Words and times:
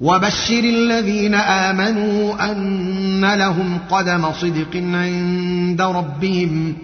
وبشر 0.00 0.64
الذين 0.64 1.34
آمنوا 1.34 2.52
أن 2.52 3.34
لهم 3.34 3.78
قدم 3.90 4.32
صدق 4.32 4.76
عند 4.76 5.80
ربهم. 5.80 6.76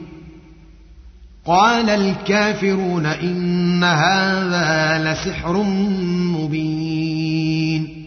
قال 1.45 1.91
الكافرون 1.91 3.07
إن 3.07 3.85
هذا 3.85 5.13
لسحر 5.13 5.63
مبين. 6.37 8.07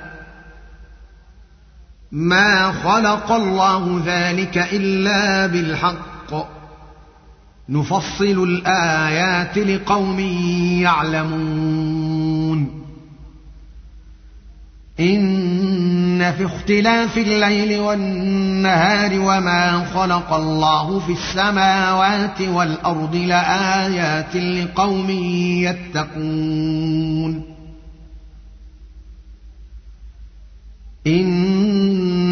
ما 2.11 2.71
خلق 2.71 3.31
الله 3.31 4.01
ذلك 4.05 4.57
الا 4.57 5.47
بالحق. 5.47 6.51
نفصل 7.69 8.43
الايات 8.43 9.57
لقوم 9.57 10.19
يعلمون. 10.79 12.81
ان 14.99 16.31
في 16.31 16.45
اختلاف 16.45 17.17
الليل 17.17 17.79
والنهار 17.79 19.19
وما 19.19 19.85
خلق 19.85 20.33
الله 20.33 20.99
في 20.99 21.11
السماوات 21.11 22.41
والارض 22.41 23.15
لايات 23.15 24.35
لقوم 24.35 25.09
يتقون. 25.95 27.51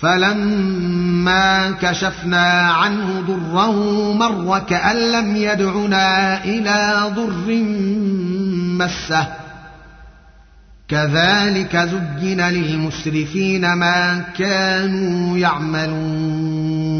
فلما 0.00 1.70
كشفنا 1.70 2.72
عنه 2.72 3.20
ضره 3.20 4.12
مر 4.12 4.58
كأن 4.58 4.96
لم 4.96 5.36
يدعنا 5.36 6.44
إلى 6.44 7.12
ضر 7.16 7.54
مسه. 8.78 9.26
كذلك 10.88 11.76
زين 11.76 12.40
للمسرفين 12.40 13.72
ما 13.72 14.24
كانوا 14.38 15.38
يعملون. 15.38 16.99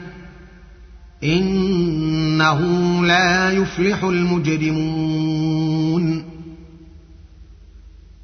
إنه 1.23 2.59
لا 3.05 3.51
يفلح 3.51 4.03
المجرمون. 4.03 5.51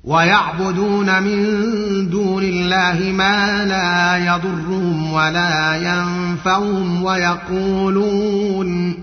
ويعبدون 0.07 1.23
من 1.23 2.09
دون 2.09 2.43
الله 2.43 3.11
ما 3.11 3.65
لا 3.65 4.17
يضرهم 4.17 5.13
ولا 5.13 5.75
ينفعهم 5.75 7.03
ويقولون 7.03 8.93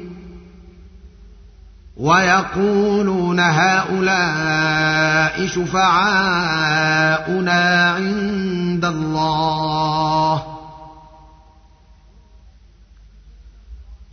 ويقولون 1.97 3.41
هؤلاء 3.41 4.67
شفعاؤنا 5.47 6.81
عند 7.91 8.85
الله. 8.85 10.54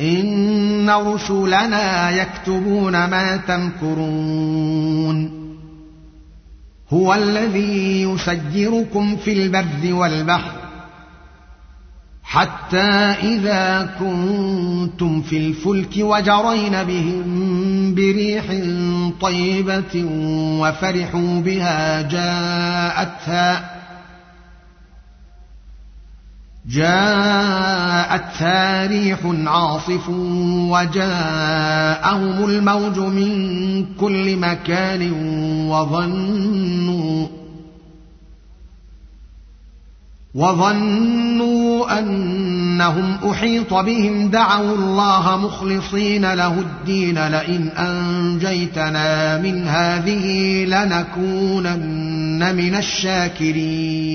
ان 0.00 0.90
رسلنا 0.90 2.10
يكتبون 2.10 2.92
ما 2.92 3.36
تمكرون 3.36 5.30
هو 6.92 7.14
الذي 7.14 8.02
يسجركم 8.02 9.16
في 9.16 9.32
البر 9.32 9.94
والبحر 9.94 10.52
حتى 12.22 12.90
اذا 13.22 13.94
كنتم 13.98 15.22
في 15.22 15.36
الفلك 15.36 15.92
وجرين 15.96 16.84
بهم 16.84 17.94
بريح 17.94 18.44
طيبه 19.20 20.04
وفرحوا 20.60 21.40
بها 21.40 22.02
جاءتها 22.02 23.83
جاءتها 26.68 28.46
ريح 28.86 29.18
عاصف 29.46 30.08
وجاءهم 30.70 32.44
الموج 32.44 32.98
من 32.98 33.86
كل 34.00 34.36
مكان 34.36 35.12
وظنوا 35.68 37.26
وظنوا 40.34 41.98
أنهم 41.98 43.18
أحيط 43.30 43.74
بهم. 43.74 44.30
دعوا 44.30 44.74
الله 44.74 45.36
مخلصين 45.36 46.34
له 46.34 46.60
الدين. 46.60 47.28
لئن 47.28 47.68
أنجيتنا 47.68 49.38
من 49.38 49.68
هذه 49.68 50.64
لنكونن 50.64 52.54
من 52.56 52.74
الشاكرين. 52.74 54.14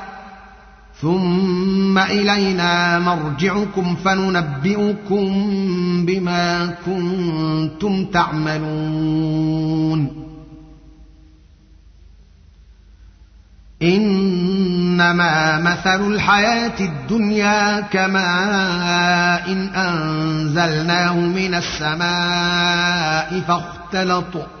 ثم 1.01 1.97
إلينا 1.97 2.99
مرجعكم 2.99 3.95
فننبئكم 3.95 5.25
بما 6.05 6.75
كنتم 6.85 8.05
تعملون. 8.05 10.21
إنما 13.83 15.59
مثل 15.59 16.13
الحياة 16.13 16.79
الدنيا 16.79 17.79
كماء 17.79 19.51
إن 19.51 19.67
أنزلناه 19.67 21.15
من 21.15 21.55
السماء 21.55 23.41
فاختلط. 23.47 24.60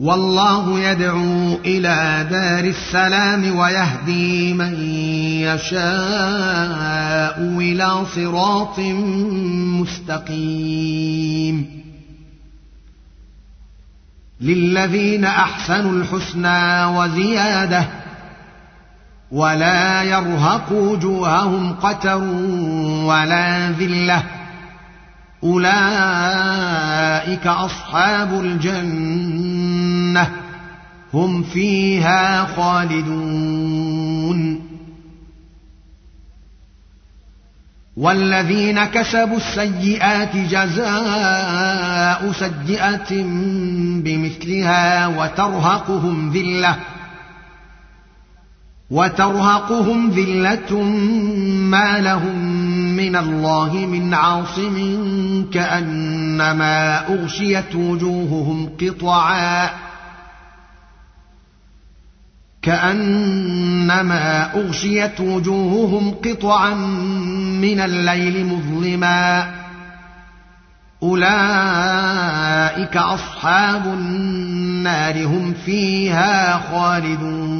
والله 0.00 0.80
يدعو 0.80 1.58
إلى 1.64 2.26
دار 2.30 2.64
السلام 2.64 3.56
ويهدي 3.56 4.52
من 4.52 4.74
يشاء 5.40 7.40
إلى 7.58 8.04
صراط 8.14 8.78
مستقيم. 9.80 11.80
للذين 14.40 15.24
أحسنوا 15.24 15.92
الحسنى 15.92 16.84
وزيادة 16.84 17.84
ولا 19.32 20.02
يرهق 20.02 20.72
وجوههم 20.72 21.72
قتر 21.72 22.22
ولا 23.04 23.70
ذلة. 23.70 24.22
أولئك 25.44 27.46
أصحاب 27.46 28.40
الجنة 30.16 30.30
هم 31.14 31.42
فيها 31.42 32.44
خالدون. 32.44 34.00
والذين 37.96 38.84
كسبوا 38.84 39.36
السيئات 39.36 40.36
جزاء 40.36 42.32
سيئة 42.32 43.22
بمثلها 44.02 45.06
وترهقهم 45.06 46.32
ذلة 46.32 46.76
وترهقهم 48.90 50.10
ذلة 50.10 50.82
ما 51.70 51.98
لهم 51.98 52.36
من 52.96 53.16
الله 53.16 53.74
من 53.74 54.14
عاصم 54.14 54.76
كأنما 55.52 57.08
أغشيت 57.08 57.74
وجوههم 57.74 58.70
قطعا. 58.80 59.89
كأنما 62.62 64.54
أغشيت 64.54 65.20
وجوههم 65.20 66.14
قطعا 66.24 66.74
من 67.60 67.80
الليل 67.80 68.46
مظلما. 68.46 69.50
أولئك 71.02 72.96
أصحاب 72.96 73.86
النار 73.86 75.26
هم 75.26 75.54
فيها 75.64 76.60
خالدون. 76.72 77.59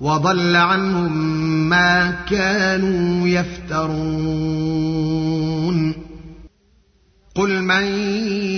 وضل 0.00 0.56
عنهم 0.56 1.12
ما 1.68 2.10
كانوا 2.10 3.28
يفترون. 3.28 4.78
قل 7.34 7.62
من 7.62 7.84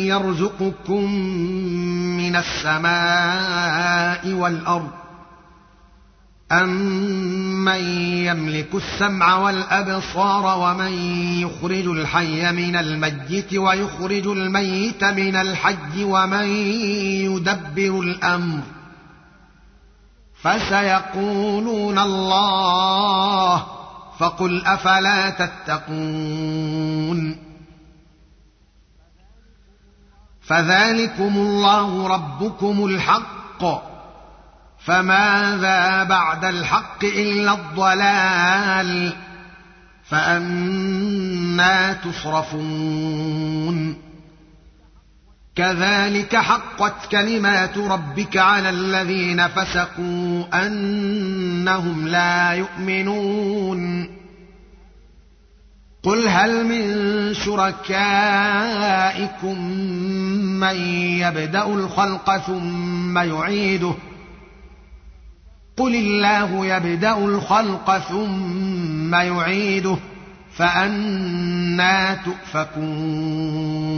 يرزقكم 0.07 1.15
من 2.17 2.37
السماء 2.37 4.33
والأرض؟ 4.33 4.91
امن 6.53 7.81
يملك 8.27 8.75
السمع 8.75 9.39
والأبصار 9.39 10.59
ومن 10.59 10.93
يخرج 11.41 11.87
الحي 11.87 12.53
من 12.53 12.77
الميت 12.77 13.55
ويخرج 13.55 14.27
الميت 14.27 15.05
من 15.05 15.37
الحي 15.37 16.05
ومن 16.05 16.47
يدبر 17.25 18.01
الأمر؟ 18.01 18.61
فسيقولون 20.43 21.99
الله 21.99 23.67
فقل 24.19 24.67
أفلا 24.67 25.31
تتقون 25.31 26.71
فذلكم 30.43 31.37
الله 31.37 32.09
ربكم 32.09 32.85
الحق 32.85 33.65
فماذا 34.85 36.03
بعد 36.05 36.45
الحق 36.45 37.05
إلا 37.05 37.53
الضلال 37.53 39.13
فأنا 40.05 41.93
تصرفون 41.93 43.50
كذلك 45.57 46.37
حقت 46.37 47.07
كلمات 47.11 47.79
ربك 47.79 48.37
على 48.37 48.71
الذين 48.71 49.49
فسقوا 49.49 50.67
أنهم 50.67 52.09
لا 52.09 52.53
يؤمنون. 52.53 54.11
قل 56.03 56.29
هل 56.29 56.67
من 56.67 57.35
شركائكم 57.35 58.01
من 60.61 60.77
يبدأ 61.21 61.67
الخلق 61.67 62.37
ثم 62.37 63.19
يعيده؟ 63.19 63.95
قل 65.77 65.95
الله 65.95 66.67
يبدأ 66.67 67.19
الخلق 67.19 67.99
ثم 67.99 69.15
يعيده 69.15 69.97
فأنا 70.57 72.15
تؤفكون. 72.15 73.90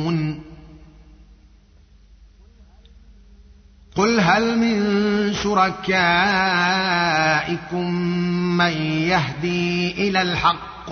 قل 3.97 4.21
هل 4.21 4.59
من 4.59 5.35
شركائكم 5.35 5.95
من 8.57 8.73
يهدي 8.83 9.93
إلى 10.09 10.23
الحق؟ 10.23 10.91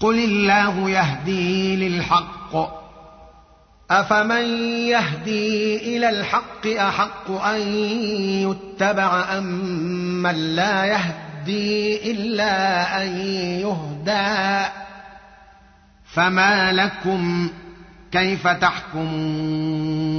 قل 0.00 0.24
الله 0.24 0.90
يهدي 0.90 1.76
للحق. 1.76 2.84
أفمن 3.90 4.44
يهدي 4.88 5.76
إلى 5.96 6.08
الحق 6.08 6.66
أحق 6.66 7.30
أن 7.30 7.60
يتبع 8.48 9.38
أم 9.38 9.44
من 10.22 10.54
لا 10.56 10.84
يهدي 10.84 12.10
إلا 12.12 13.02
أن 13.02 13.16
يهدى؟ 13.60 14.66
فما 16.04 16.72
لكم 16.72 17.50
كيف 18.12 18.48
تحكمون؟ 18.48 20.13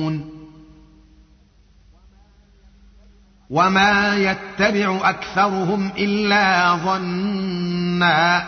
وما 3.50 4.16
يتبع 4.16 5.10
اكثرهم 5.10 5.92
الا 5.98 6.75
ظنا 6.75 8.46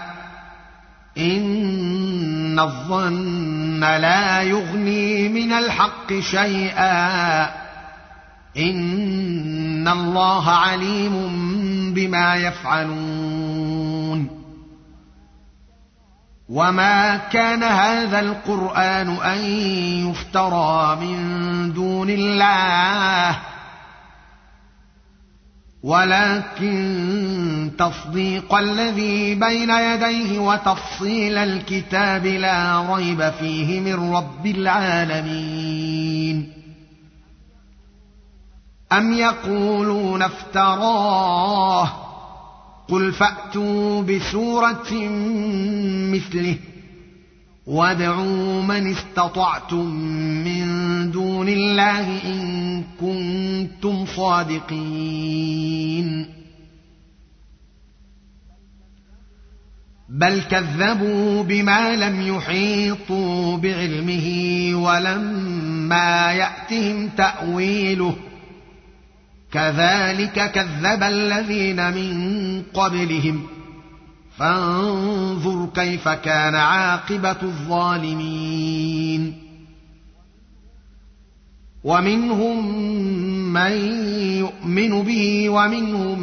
ان 1.17 2.59
الظن 2.59 3.79
لا 3.79 4.41
يغني 4.41 5.29
من 5.29 5.53
الحق 5.53 6.13
شيئا 6.19 7.43
ان 8.57 9.87
الله 9.87 10.49
عليم 10.49 11.13
بما 11.93 12.35
يفعلون 12.35 14.37
وما 16.49 17.17
كان 17.17 17.63
هذا 17.63 18.19
القران 18.19 19.09
ان 19.09 19.37
يفترى 20.09 20.97
من 21.01 21.17
دون 21.73 22.09
الله 22.09 23.39
ولكن 25.87 27.71
تصديق 27.79 28.53
الذي 28.53 29.35
بين 29.35 29.69
يديه 29.69 30.39
وتفصيل 30.39 31.37
الكتاب 31.37 32.25
لا 32.25 32.95
ريب 32.95 33.29
فيه 33.29 33.79
من 33.79 34.15
رب 34.15 34.45
العالمين. 34.45 36.53
أم 38.91 39.13
يقولون 39.13 40.21
افتراه؟ 40.21 41.89
قل 42.89 43.13
فأتوا 43.13 44.01
بسورة 44.01 44.91
مثله. 46.13 46.57
وادعوا 47.67 48.61
من 48.61 48.91
استطعتم 48.91 49.85
من 50.45 50.67
دون 51.11 51.49
الله 51.49 52.23
ان 52.25 52.83
كنتم 52.99 54.05
صادقين 54.05 55.57
بل 60.09 60.41
كذبوا 60.41 61.43
بما 61.43 61.95
لم 61.95 62.27
يحيطوا 62.27 63.57
بعلمه 63.57 64.29
ولما 64.75 66.31
ياتهم 66.31 67.09
تاويله 67.09 68.15
كذلك 69.51 70.51
كذب 70.51 71.03
الذين 71.03 71.91
من 71.93 72.63
قبلهم 72.73 73.56
فانظر 74.37 75.69
كيف 75.75 76.09
كان 76.09 76.55
عاقبة 76.55 77.37
الظالمين. 77.43 79.33
ومنهم 81.83 82.77
من 83.53 83.71
يؤمن 84.37 85.03
به 85.03 85.49
ومنهم 85.49 86.19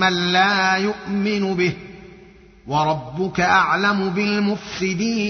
من 0.00 0.32
لا 0.32 0.74
يؤمن 0.76 1.54
به. 1.54 1.72
وربك 2.66 3.40
أعلم 3.40 4.08
بالمفسدين. 4.08 5.22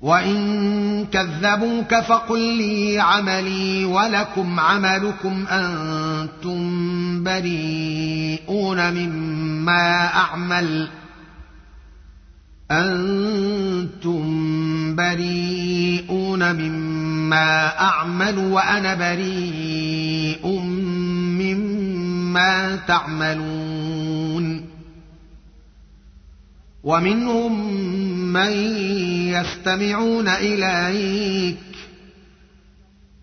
وإن 0.00 1.06
كذبوك 1.06 1.94
فقل 1.94 2.40
لي 2.56 2.98
عملي 2.98 3.84
ولكم 3.84 4.60
عملكم 4.60 5.46
أنتم 5.46 6.89
بريئون 7.24 8.94
مما 8.94 10.06
أعمل. 10.06 10.88
أنتم 12.70 14.26
بريئون 14.96 16.52
مما 16.52 17.80
أعمل 17.80 18.38
وأنا 18.38 18.94
بريء 18.94 20.60
مما 21.40 22.76
تعملون. 22.76 24.70
ومنهم 26.84 27.74
من 28.32 28.52
يستمعون 29.28 30.28
إليك 30.28 31.69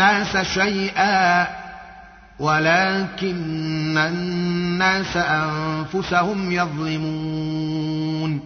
الناس 0.00 0.36
شيئا 0.36 1.46
ولكن 2.38 3.98
الناس 3.98 5.16
أنفسهم 5.16 6.52
يظلمون. 6.52 8.40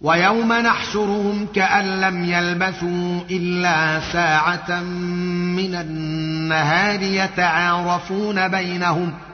ويوم 0.00 0.52
نحشرهم 0.52 1.46
كأن 1.54 2.00
لم 2.00 2.24
يلبثوا 2.24 3.20
إلا 3.30 4.00
ساعة 4.00 4.80
من 5.56 5.74
النهار 5.74 7.02
يتعارفون 7.02 8.48
بينهم 8.48 9.12
ۖ 9.12 9.33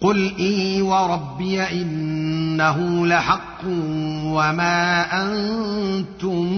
قل 0.00 0.36
اي 0.38 0.82
وربي 0.82 1.62
انه 1.62 3.06
لحق 3.06 3.64
وما 4.24 5.04
أنتم 5.22 6.48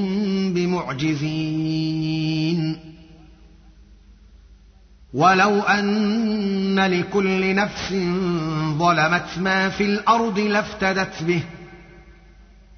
بمعجزين 0.55 2.13
ولو 5.15 5.61
ان 5.61 6.81
لكل 6.81 7.55
نفس 7.55 7.95
ظلمت 8.79 9.39
ما 9.39 9.69
في 9.69 9.85
الأرض 9.85 10.39
لافتدت 10.39 11.23
به 11.23 11.43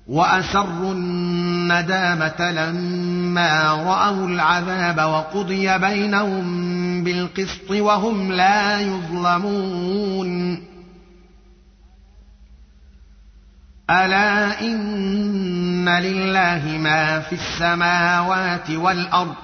واسروا 0.07 0.93
الندامه 0.93 2.51
لما 2.51 3.73
راوا 3.73 4.29
العذاب 4.29 4.99
وقضي 4.99 5.79
بينهم 5.79 6.84
بالقسط 7.05 7.71
وهم 7.71 8.33
لا 8.33 8.81
يظلمون. 8.81 10.63
ألا 13.91 14.61
إن 14.61 15.89
لله 15.89 16.79
ما 16.79 17.21
في 17.21 17.33
السماوات 17.33 18.71
والأرض. 18.71 19.35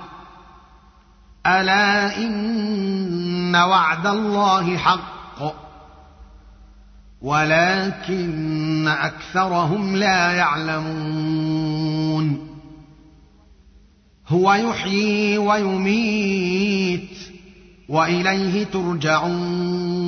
ألا 1.47 2.17
إن 2.17 3.57
وعد 3.57 4.07
الله 4.07 4.77
حق. 4.77 5.21
ولكن 7.23 8.89
أكثرهم 8.89 9.97
لا 9.97 10.33
يعلمون. 10.33 11.81
هو 14.29 14.53
يحيي 14.55 15.39
ويميت. 15.39 17.11
وإليه 17.91 18.65
ترجعون. 18.65 20.01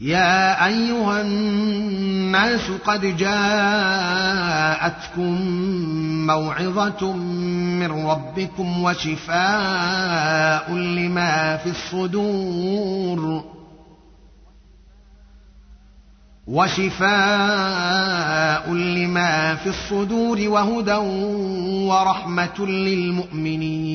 يا 0.00 0.66
أيها 0.66 1.20
الناس 1.20 2.70
قد 2.86 3.16
جاءتكم 3.16 3.86
موعظة 6.26 7.12
من 7.12 7.90
ربكم 8.06 8.82
وشفاء 8.82 10.72
لما 10.72 11.56
في 11.56 11.70
الصدور. 11.70 13.44
وشفاء 16.46 17.04
لما 18.72 19.54
في 19.54 19.68
الصدور 19.68 20.48
وهدى 20.48 20.96
ورحمة 21.86 22.66
للمؤمنين. 22.66 23.94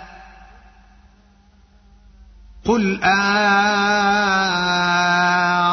قل 2.65 3.03
آه 3.03 3.11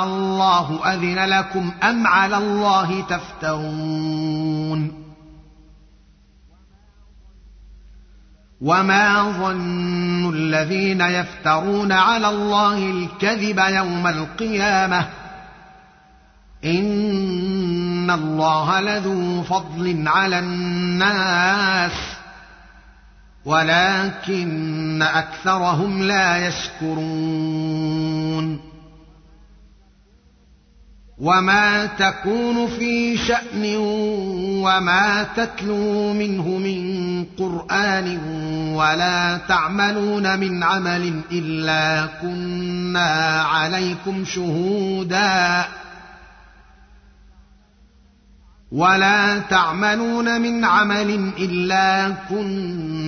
الله 0.04 0.94
اذن 0.94 1.18
لكم 1.18 1.72
ام 1.82 2.06
على 2.06 2.36
الله 2.36 3.00
تفترون 3.00 4.98
وما 8.60 9.22
ظن 9.22 10.34
الذين 10.34 11.00
يفترون 11.00 11.92
على 11.92 12.28
الله 12.28 12.78
الكذب 12.78 13.58
يوم 13.58 14.06
القيامه 14.06 15.08
ان 16.64 18.10
الله 18.10 18.80
لذو 18.80 19.42
فضل 19.42 20.08
على 20.08 20.38
الناس 20.38 22.17
ولكن 23.48 25.02
أكثرهم 25.02 26.02
لا 26.02 26.48
يشكرون. 26.48 27.08
وما 31.18 31.86
تكون 31.86 32.66
في 32.66 33.16
شأن 33.16 33.76
وما 34.64 35.26
تتلو 35.36 36.12
منه 36.12 36.48
من 36.48 37.24
قرآن 37.38 38.18
ولا 38.74 39.38
تعملون 39.48 40.38
من 40.38 40.62
عمل 40.62 41.20
إلا 41.32 42.06
كنا 42.06 43.42
عليكم 43.42 44.24
شهودا. 44.24 45.64
ولا 48.72 49.38
تعملون 49.38 50.40
من 50.40 50.64
عمل 50.64 51.32
إلا 51.38 52.08
كنا 52.28 53.07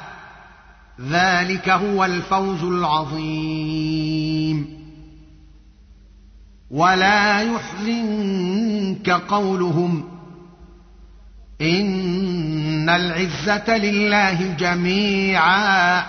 ذلك 0.99 1.69
هو 1.69 2.05
الفوز 2.05 2.63
العظيم. 2.63 4.01
ولا 6.71 7.41
يحزنك 7.41 9.09
قولهم 9.09 10.03
إن 11.61 12.89
العزة 12.89 13.77
لله 13.77 14.55
جميعا 14.59 16.05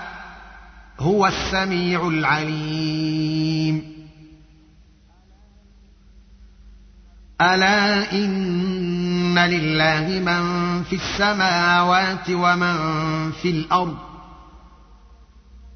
هو 1.00 1.26
السميع 1.26 2.08
العليم. 2.08 3.92
ألا 7.40 8.12
إن 8.12 9.38
لله 9.38 10.20
من 10.20 10.82
في 10.82 10.96
السماوات 10.96 12.30
ومن 12.30 12.76
في 13.32 13.50
الأرض 13.50 14.11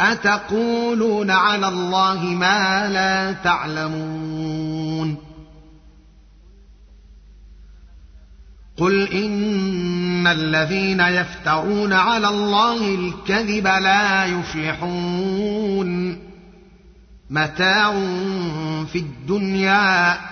أتقولون 0.00 1.30
على 1.30 1.68
الله 1.68 2.24
ما 2.24 2.88
لا 2.88 3.32
تعلمون؟ 3.32 5.16
قل 8.76 9.08
إن 9.12 10.26
الذين 10.26 11.00
يفترون 11.00 11.92
على 11.92 12.28
الله 12.28 12.94
الكذب 12.94 13.66
لا 13.66 14.24
يفلحون. 14.24 16.18
متاع 17.30 17.92
في 18.92 18.98
الدنيا 18.98 20.31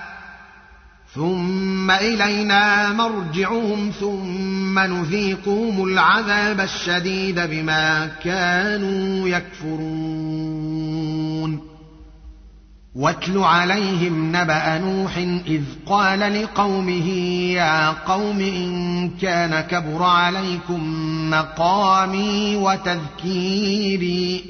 ثم 1.15 1.91
إلينا 1.91 2.93
مرجعهم 2.93 3.91
ثم 4.01 4.79
نذيقهم 4.79 5.85
العذاب 5.85 6.61
الشديد 6.61 7.41
بما 7.41 8.11
كانوا 8.25 9.29
يكفرون. 9.29 11.01
واتل 12.95 13.39
عليهم 13.39 14.37
نبأ 14.37 14.79
نوح 14.79 15.17
إذ 15.47 15.63
قال 15.87 16.43
لقومه 16.43 17.09
يا 17.53 17.91
قوم 17.91 18.41
إن 18.41 19.11
كان 19.11 19.61
كبر 19.61 20.03
عليكم 20.03 20.81
مقامي 21.31 22.57
وتذكيري 22.57 24.45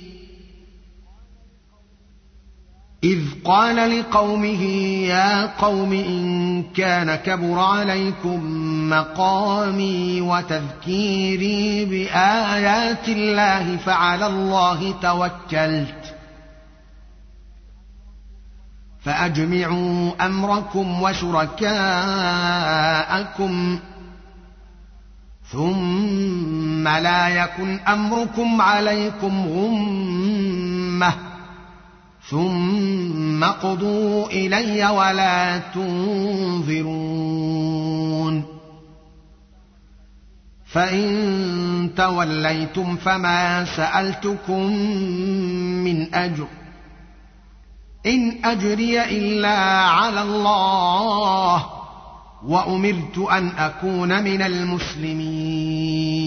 إذ 3.05 3.21
قال 3.45 4.01
لقومه 4.01 4.63
يا 5.09 5.47
قوم 5.47 5.93
إن 5.93 6.63
كان 6.63 7.15
كبر 7.15 7.59
عليكم 7.59 8.41
مقامي 8.91 10.21
وتذكيري 10.21 11.85
بآيات 11.85 13.09
الله 13.09 13.77
فعلى 13.77 14.27
الله 14.27 14.95
توكلت. 15.03 16.15
فأجمعوا 19.01 20.27
أمركم 20.27 21.03
وشركاءكم 21.03 21.71
ثم 25.53 26.89
لا 26.89 27.29
يكن 27.29 27.79
أمركم 27.89 28.61
عليكم 28.61 29.47
غمة. 29.49 31.30
ثم 32.31 33.45
اقضوا 33.45 34.27
إلي 34.27 34.87
ولا 34.87 35.59
تنظرون. 35.59 37.11
فإن 40.73 41.91
توليتم 41.97 42.97
فما 42.97 43.65
سألتكم 43.65 44.73
من 45.85 46.15
أجر. 46.15 46.47
إن 48.07 48.45
أجري 48.45 49.03
إلا 49.03 49.59
على 49.85 50.23
الله 50.23 51.67
وأمرت 52.47 53.19
أن 53.19 53.49
أكون 53.49 54.25
من 54.25 54.43
المسلمين. 54.43 56.20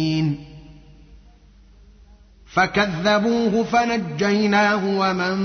فكذبوه 2.53 3.63
فنجيناه 3.63 4.85
ومن 4.85 5.37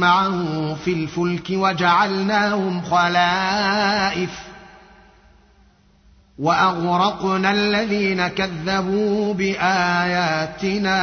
معه 0.00 0.74
في 0.74 0.92
الفلك 0.92 1.46
وجعلناهم 1.50 2.82
خلائف 2.82 4.30
وأغرقنا 6.38 7.52
الذين 7.52 8.28
كذبوا 8.28 9.34
بآياتنا. 9.34 10.98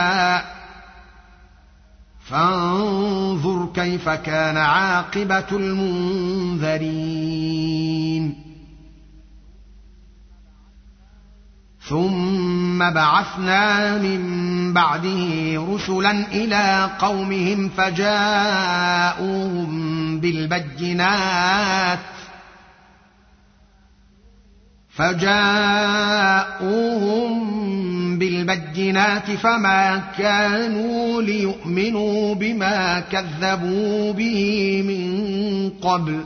فانظر 2.29 3.69
كيف 3.75 4.09
كان 4.09 4.57
عاقبة 4.57 5.45
المنذرين. 5.51 6.85
ثم 11.89 12.89
بعثنا 12.89 13.97
من 13.97 14.73
بعده 14.73 15.65
رسلا 15.69 16.11
إلى 16.11 16.89
قومهم 16.99 17.69
فجاءوهم 17.69 19.35
بالبينات 20.19 21.99
فجاءوهم 24.95 26.55
بالبينات 28.19 29.31
فما 29.31 30.03
كانوا 30.17 31.21
ليؤمنوا 31.21 32.35
بما 32.35 32.99
كذبوا 32.99 34.13
به 34.13 34.81
من 34.87 35.69
قبل 35.81 36.25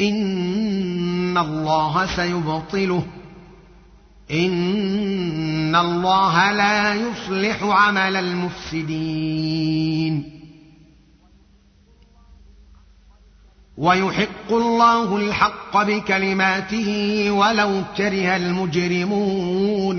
إن 0.00 1.38
الله 1.38 2.16
سيبطله. 2.16 3.06
إن 4.30 5.76
الله 5.76 6.52
لا 6.52 6.94
يصلح 6.94 7.62
عمل 7.62 8.16
المفسدين. 8.16 9.58
ويحق 13.78 14.52
الله 14.52 15.16
الحق 15.16 15.82
بكلماته 15.82 17.30
ولو 17.30 17.82
كره 17.96 18.36
المجرمون. 18.36 19.98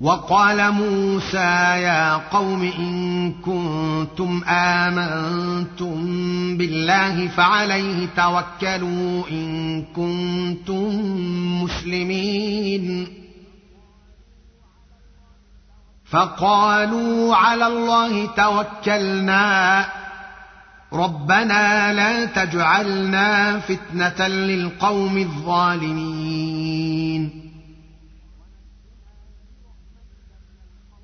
وقال 0.00 0.72
موسى 0.72 1.80
يا 1.80 2.14
قوم 2.16 2.72
إن 2.78 3.32
كنتم 3.32 4.44
آمنتم 4.48 5.96
بالله 6.56 7.28
فعليه 7.28 8.08
توكلوا 8.16 9.22
إن 9.30 9.82
كنتم 9.96 10.88
مسلمين. 11.62 13.08
فقالوا 16.10 17.36
على 17.36 17.66
الله 17.66 18.26
توكلنا. 18.26 19.86
ربنا 20.92 21.92
لا 21.92 22.24
تجعلنا 22.24 23.60
فتنة 23.60 24.28
للقوم 24.28 25.18
الظالمين. 25.18 26.45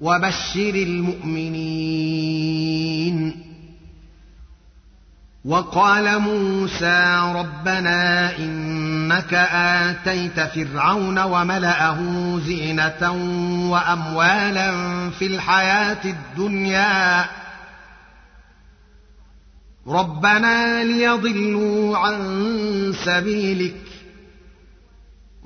وبشر 0.00 0.74
المؤمنين. 0.74 1.98
وقال 5.44 6.18
موسى 6.18 7.32
ربنا 7.34 8.36
إنك 8.38 9.34
آتيت 9.52 10.40
فرعون 10.40 11.18
وملأه 11.18 11.98
زينة 12.38 13.12
وأموالا 13.70 14.70
في 15.10 15.26
الحياة 15.26 16.04
الدنيا. 16.04 17.26
ربنا 19.86 20.84
ليضلوا 20.84 21.98
عن 21.98 22.94
سبيلك 23.04 23.87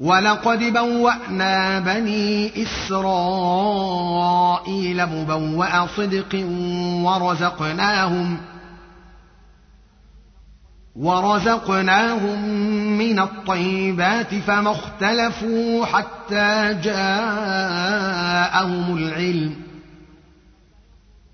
ولقد 0.00 0.58
بوأنا 0.58 1.80
بني 1.80 2.52
إسرائيل 2.62 3.86
مبوأ 5.06 5.86
صدق 5.86 6.44
ورزقناهم 7.04 8.38
ورزقناهم 10.96 12.48
من 12.98 13.18
الطيبات 13.18 14.34
فما 14.34 14.70
اختلفوا 14.70 15.86
حتى 15.86 16.74
جاءهم 16.82 17.76
العلم 18.96 19.67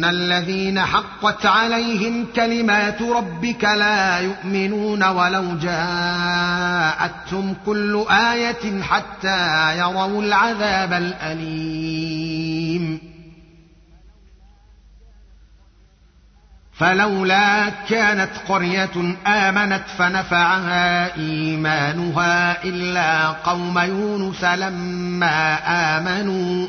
ان 0.00 0.04
الذين 0.04 0.80
حقت 0.80 1.46
عليهم 1.46 2.26
كلمات 2.36 3.02
ربك 3.02 3.64
لا 3.64 4.18
يؤمنون 4.18 5.04
ولو 5.04 5.58
جاءتهم 5.58 7.56
كل 7.66 8.04
إيه 8.10 8.82
حتى 8.82 9.78
يروا 9.78 10.22
العذاب 10.22 10.92
الاليم 10.92 13.00
فلولا 16.72 17.68
كانت 17.68 18.30
قريه 18.48 19.16
امنت 19.26 19.84
فنفعها 19.98 21.16
ايمانها 21.16 22.64
الا 22.64 23.28
قوم 23.28 23.78
يونس 23.78 24.44
لما 24.44 25.58
امنوا 25.98 26.68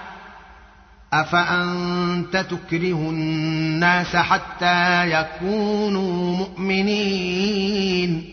أفأنت 1.13 2.37
تكره 2.37 3.09
الناس 3.09 4.15
حتى 4.15 5.11
يكونوا 5.11 6.37
مؤمنين؟ 6.37 8.29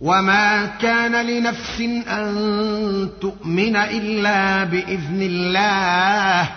وما 0.00 0.66
كان 0.66 1.26
لنفس 1.26 1.80
أن 2.08 3.10
تؤمن 3.20 3.76
إلا 3.76 4.64
بإذن 4.64 5.22
الله. 5.22 6.50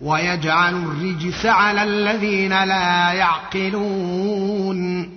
ويجعل 0.00 0.74
الرجس 0.74 1.46
على 1.46 1.82
الذين 1.82 2.64
لا 2.64 3.12
يعقلون. 3.12 5.10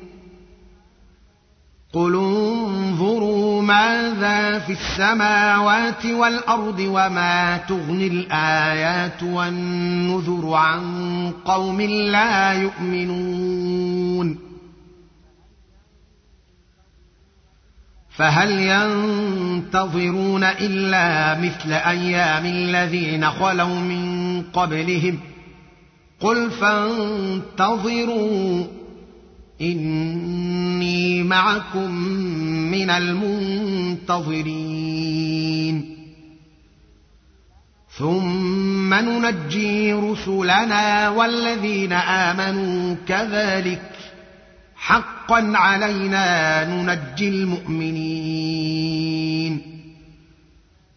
قل 1.94 2.16
انظروا 2.16 3.43
ماذا 3.66 4.60
في 4.60 4.72
السماوات 4.72 6.06
والأرض 6.06 6.80
وما 6.80 7.58
تغني 7.58 8.08
الآيات 8.08 9.24
والنذر 9.24 10.54
عن 10.54 10.84
قوم 11.46 11.82
لا 11.82 12.54
يؤمنون. 12.54 14.40
فهل 18.18 18.52
ينتظرون 18.52 20.44
إلا 20.44 21.40
مثل 21.40 21.74
أيام 21.74 22.46
الذين 22.46 23.30
خلوا 23.30 23.80
من 23.80 24.44
قبلهم؟ 24.54 25.20
قل 26.20 26.52
فانتظروا 26.52 27.84
إني 29.62 31.24
معكم 31.24 31.92
من 32.72 32.90
المنتظرين. 32.90 34.24
ثم 37.98 38.94
ننجي 38.94 39.94
رسلنا 39.94 41.10
والذين 41.10 41.94
آمنوا 41.94 42.96
كذلك. 43.08 43.92
حقا 44.76 45.52
علينا 45.56 46.66
ننجي 46.66 47.28
المؤمنين. 47.28 49.23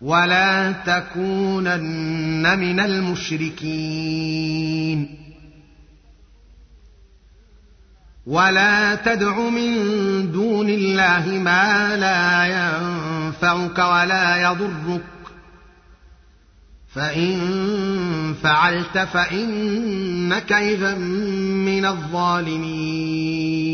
ولا 0.00 0.72
تكونن 0.72 2.58
من 2.58 2.80
المشركين 2.80 4.34
ولا 8.26 8.94
تدع 8.94 9.38
من 9.48 9.72
دون 10.32 10.70
الله 10.70 11.28
ما 11.28 11.96
لا 11.96 12.44
ينفعك 12.44 13.78
ولا 13.78 14.42
يضرك 14.42 15.04
فان 16.94 18.34
فعلت 18.42 18.98
فانك 18.98 20.52
اذا 20.52 20.94
من 20.94 21.84
الظالمين 21.84 23.73